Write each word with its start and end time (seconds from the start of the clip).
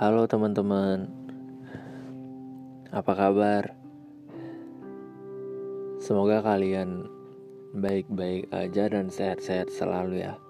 Halo 0.00 0.24
teman-teman, 0.24 1.12
apa 2.88 3.12
kabar? 3.12 3.76
Semoga 6.00 6.40
kalian 6.40 7.04
baik-baik 7.76 8.48
aja 8.48 8.88
dan 8.88 9.12
sehat-sehat 9.12 9.68
selalu 9.68 10.24
ya. 10.24 10.40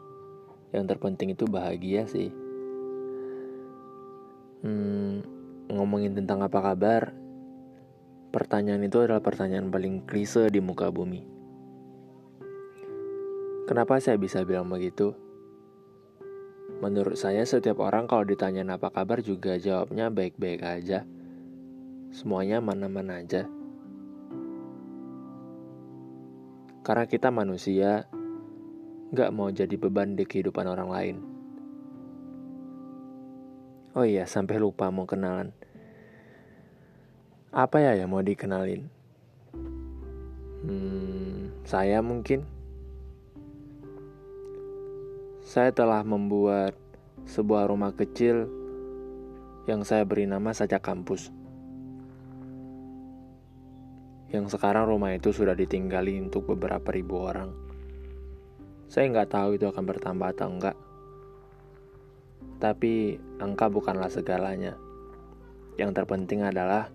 Yang 0.71 0.95
terpenting 0.95 1.35
itu 1.35 1.51
bahagia 1.51 2.07
sih. 2.07 2.31
Hmm, 4.63 5.27
ngomongin 5.67 6.15
tentang 6.15 6.47
apa 6.47 6.71
kabar, 6.71 7.11
pertanyaan 8.31 8.87
itu 8.87 9.03
adalah 9.03 9.19
pertanyaan 9.19 9.67
paling 9.67 10.07
klise 10.07 10.47
di 10.47 10.63
muka 10.63 10.95
bumi. 10.95 11.27
Kenapa 13.67 13.99
saya 13.99 14.15
bisa 14.15 14.47
bilang 14.47 14.71
begitu? 14.71 15.30
Menurut 16.81 17.21
saya 17.21 17.45
setiap 17.45 17.85
orang 17.85 18.09
kalau 18.09 18.25
ditanya 18.25 18.65
apa 18.65 18.89
kabar 18.89 19.21
juga 19.21 19.61
jawabnya 19.61 20.09
baik-baik 20.09 20.65
aja. 20.65 21.05
Semuanya 22.09 22.65
mana-mana 22.65 23.21
aja. 23.21 23.45
Karena 26.81 27.05
kita 27.05 27.29
manusia, 27.29 28.09
gak 29.13 29.31
mau 29.37 29.53
jadi 29.53 29.77
beban 29.77 30.17
di 30.17 30.25
kehidupan 30.25 30.65
orang 30.65 30.89
lain. 30.89 31.17
Oh 33.93 34.09
iya, 34.09 34.25
sampai 34.25 34.57
lupa 34.57 34.89
mau 34.89 35.05
kenalan. 35.05 35.53
Apa 37.53 37.85
ya 37.85 37.93
yang 37.93 38.09
mau 38.09 38.25
dikenalin? 38.25 38.89
Hmm, 40.65 41.53
saya 41.69 42.01
mungkin 42.01 42.49
saya 45.51 45.75
telah 45.75 46.07
membuat 46.07 46.79
sebuah 47.27 47.67
rumah 47.67 47.91
kecil 47.91 48.47
yang 49.67 49.83
saya 49.83 50.07
beri 50.07 50.23
nama 50.23 50.55
saja 50.55 50.79
kampus. 50.79 51.35
Yang 54.31 54.55
sekarang 54.55 54.87
rumah 54.87 55.11
itu 55.11 55.35
sudah 55.35 55.59
ditinggali 55.59 56.23
untuk 56.23 56.55
beberapa 56.55 56.95
ribu 56.95 57.27
orang. 57.27 57.51
Saya 58.87 59.11
nggak 59.11 59.31
tahu 59.35 59.59
itu 59.59 59.67
akan 59.67 59.85
bertambah 59.91 60.29
atau 60.39 60.47
enggak. 60.55 60.79
Tapi 62.63 63.19
angka 63.43 63.67
bukanlah 63.67 64.07
segalanya. 64.07 64.79
Yang 65.75 65.99
terpenting 65.99 66.47
adalah 66.47 66.95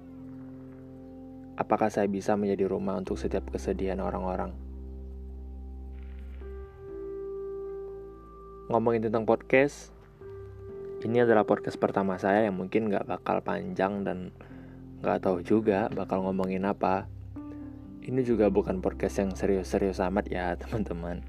apakah 1.60 1.92
saya 1.92 2.08
bisa 2.08 2.40
menjadi 2.40 2.72
rumah 2.72 2.96
untuk 2.96 3.20
setiap 3.20 3.52
kesedihan 3.52 4.00
orang-orang. 4.00 4.65
Ngomongin 8.66 9.06
tentang 9.06 9.30
podcast. 9.30 9.94
Ini 11.06 11.22
adalah 11.22 11.46
podcast 11.46 11.78
pertama 11.78 12.18
saya 12.18 12.50
yang 12.50 12.58
mungkin 12.58 12.90
gak 12.90 13.06
bakal 13.06 13.38
panjang 13.46 14.02
dan 14.02 14.34
gak 15.06 15.22
tahu 15.22 15.46
juga 15.46 15.86
bakal 15.94 16.26
ngomongin 16.26 16.66
apa. 16.66 17.06
Ini 18.02 18.26
juga 18.26 18.50
bukan 18.50 18.82
podcast 18.82 19.22
yang 19.22 19.38
serius-serius 19.38 20.02
amat 20.02 20.26
ya 20.34 20.54
teman-teman. 20.62 21.22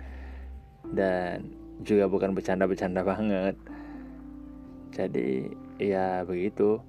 Dan 0.89 1.53
juga 1.85 2.09
bukan 2.09 2.33
bercanda-bercanda 2.33 3.05
banget. 3.05 3.61
Jadi 4.97 5.53
ya 5.77 6.25
begitu. 6.25 6.81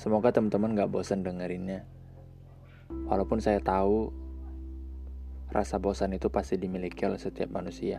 Semoga 0.00 0.32
teman-teman 0.32 0.72
gak 0.72 0.88
bosan 0.88 1.20
dengerinnya. 1.20 1.84
Walaupun 2.88 3.44
saya 3.44 3.60
tahu 3.60 4.08
Rasa 5.50 5.82
bosan 5.82 6.14
itu 6.14 6.30
pasti 6.30 6.54
dimiliki 6.54 7.02
oleh 7.02 7.18
setiap 7.18 7.50
manusia. 7.50 7.98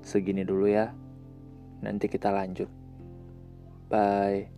Segini 0.00 0.40
dulu 0.40 0.66
ya. 0.72 0.88
Nanti 1.84 2.08
kita 2.08 2.32
lanjut. 2.32 2.70
Bye. 3.92 4.55